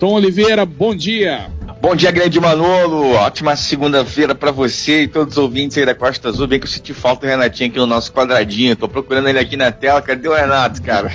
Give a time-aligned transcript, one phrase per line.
[0.00, 1.50] Tom Oliveira, bom dia.
[1.78, 3.12] Bom dia, grande Manolo.
[3.12, 6.46] Ótima segunda-feira para você e todos os ouvintes aí da Costa Azul.
[6.46, 8.74] Bem que eu senti falta do Renatinho aqui no nosso quadradinho.
[8.74, 10.00] Tô procurando ele aqui na tela.
[10.00, 11.12] Cadê o Renato, cara?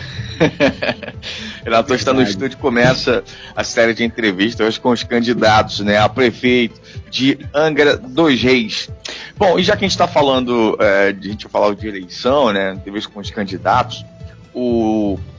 [1.65, 3.23] Renato está no estúdio começa
[3.55, 6.79] a série de entrevistas hoje com os candidatos né, a prefeito
[7.09, 8.88] de Angra dos Reis.
[9.36, 12.54] Bom, e já que a gente está falando, é, de, a gente falar de eleição,
[12.54, 14.05] né, entrevista com os candidatos,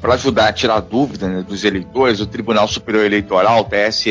[0.01, 4.11] para ajudar a tirar dúvida né, dos eleitores, o Tribunal Superior Eleitoral, TSE,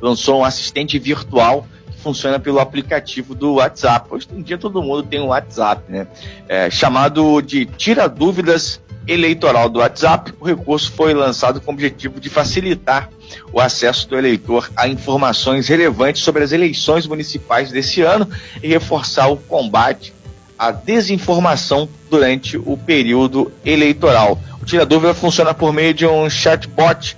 [0.00, 4.08] lançou um assistente virtual que funciona pelo aplicativo do WhatsApp.
[4.10, 6.06] Hoje em dia todo mundo tem um WhatsApp, né?
[6.48, 10.32] É, chamado de Tira Dúvidas Eleitoral do WhatsApp.
[10.40, 13.10] O recurso foi lançado com o objetivo de facilitar
[13.52, 18.28] o acesso do eleitor a informações relevantes sobre as eleições municipais desse ano
[18.62, 20.12] e reforçar o combate
[20.58, 24.38] a desinformação durante o período eleitoral.
[24.60, 27.16] O Tira Dúvida funciona por meio de um chatbot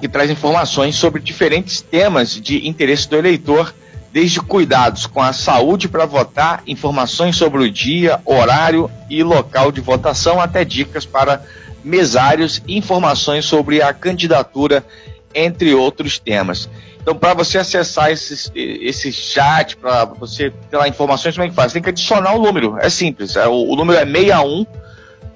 [0.00, 3.74] que traz informações sobre diferentes temas de interesse do eleitor,
[4.12, 9.80] desde cuidados com a saúde para votar, informações sobre o dia, horário e local de
[9.80, 11.42] votação, até dicas para
[11.84, 14.84] mesários e informações sobre a candidatura,
[15.34, 16.70] entre outros temas.
[17.00, 21.54] Então, para você acessar esse, esse chat, para você ter lá informações, como é que
[21.54, 21.72] faz?
[21.72, 22.76] Tem que adicionar o número.
[22.78, 23.36] É simples.
[23.36, 24.66] É, o, o número é 61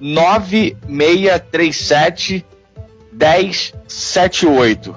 [0.01, 2.45] 9637
[3.13, 4.95] 1078.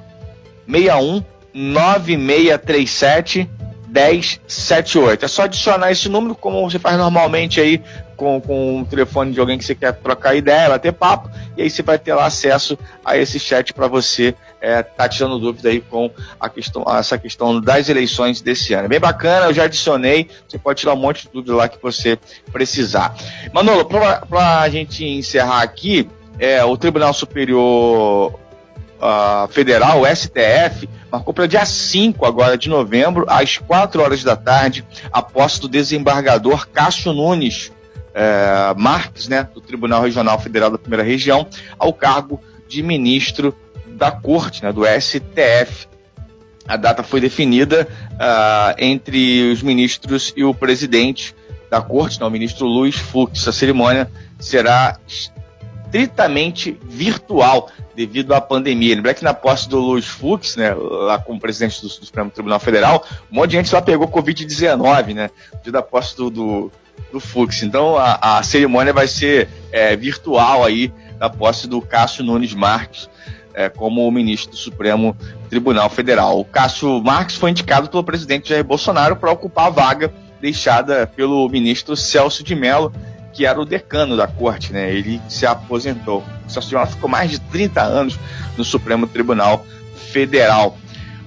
[0.70, 3.50] 61 9637
[3.88, 5.26] 1078.
[5.26, 7.82] É só adicionar esse número, como você faz normalmente aí
[8.18, 11.70] com, com o telefone de alguém que você quer trocar ideia, bater papo, e aí
[11.70, 15.82] você vai ter lá acesso a esse chat para você é, tá tirando dúvida aí
[15.82, 18.86] com a questão, essa questão das eleições desse ano.
[18.86, 21.82] É bem bacana, eu já adicionei, você pode tirar um monte de dúvida lá que
[21.82, 22.18] você
[22.52, 23.16] precisar.
[23.54, 31.34] Manolo, para a gente encerrar aqui, é, o Tribunal Superior uh, Federal, o STF, marcou
[31.34, 36.68] para dia 5 agora de novembro, às 4 horas da tarde, a posse do desembargador
[36.68, 37.72] Cássio Nunes
[38.14, 43.56] é, Marques, né, do Tribunal Regional Federal da Primeira Região, ao cargo de ministro
[43.98, 45.88] da Corte, né, do STF.
[46.68, 51.36] A data foi definida uh, entre os ministros e o presidente
[51.70, 53.48] da Corte, né, o ministro Luiz Fux.
[53.48, 54.10] A cerimônia
[54.40, 58.96] será estritamente virtual devido à pandemia.
[58.96, 62.60] Lembra que na posse do Luiz Fux, né, lá como presidente do, do Supremo Tribunal
[62.60, 65.32] Federal, um monte de gente lá pegou Covid-19, né,
[65.64, 66.72] dia da posse do, do,
[67.12, 67.64] do Fux.
[67.64, 73.10] Então a, a cerimônia vai ser é, virtual aí da posse do Cássio Nunes Marques
[73.58, 75.18] é, como ministro do Supremo
[75.50, 76.40] Tribunal Federal.
[76.40, 81.50] O Cássio Marques foi indicado pelo presidente Jair Bolsonaro para ocupar a vaga deixada pelo
[81.50, 82.94] ministro Celso de Mello,
[83.34, 84.94] que era o decano da corte, né?
[84.94, 86.24] Ele se aposentou.
[86.46, 88.20] O Celso de Mello ficou mais de 30 anos
[88.56, 89.66] no Supremo Tribunal
[90.12, 90.78] Federal.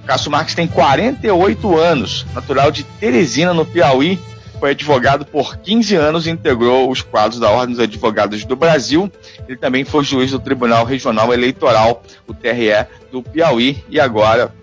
[0.01, 4.17] O Cássio Marques tem 48 anos, natural de Teresina, no Piauí,
[4.61, 9.11] foi advogado por 15 anos e integrou os quadros da Ordem dos Advogados do Brasil.
[9.47, 14.53] Ele também foi juiz do Tribunal Regional Eleitoral, o TRE, do Piauí, e agora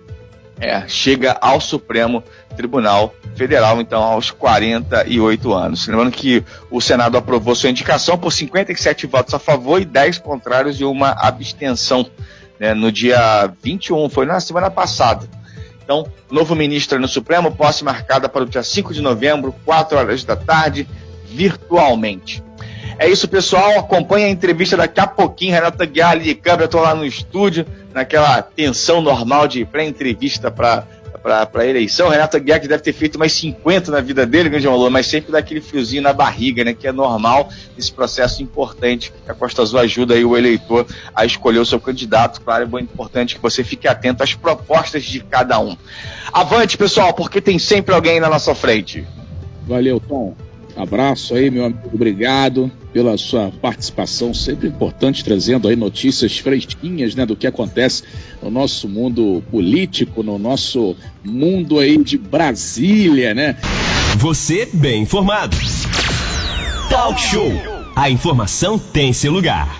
[0.57, 2.23] é, chega ao Supremo
[2.55, 5.85] Tribunal Federal, então aos 48 anos.
[5.85, 10.79] Lembrando que o Senado aprovou sua indicação por 57 votos a favor e 10 contrários
[10.79, 12.09] e uma abstenção.
[12.57, 15.27] Né, no dia 21, foi na semana passada.
[15.89, 20.23] Então, novo ministro no Supremo, posse marcada para o dia 5 de novembro, 4 horas
[20.23, 20.87] da tarde,
[21.25, 22.43] virtualmente.
[22.99, 23.79] É isso, pessoal.
[23.79, 25.55] Acompanhe a entrevista daqui a pouquinho.
[25.55, 30.85] Renata Guiar de câmera, estou lá no estúdio, naquela tensão normal de pré-entrevista para
[31.21, 32.09] para eleição.
[32.09, 35.31] Renato Aguiar, que deve ter feito mais 50 na vida dele, grande valor, mas sempre
[35.31, 36.73] dá aquele friozinho na barriga, né?
[36.73, 39.11] Que é normal esse processo importante.
[39.27, 42.41] A Costa Azul ajuda aí o eleitor a escolher o seu candidato.
[42.41, 45.75] Claro, é importante que você fique atento às propostas de cada um.
[46.31, 49.05] Avante, pessoal, porque tem sempre alguém na nossa frente.
[49.67, 50.35] Valeu, Tom.
[50.79, 51.89] Abraço aí, meu amigo.
[51.93, 58.03] Obrigado pela sua participação, sempre importante, trazendo aí notícias fresquinhas, né, do que acontece
[58.41, 63.57] no nosso mundo político, no nosso mundo aí de Brasília, né?
[64.19, 65.57] Você bem informado.
[66.89, 67.51] Talk Show.
[67.93, 69.77] A informação tem seu lugar.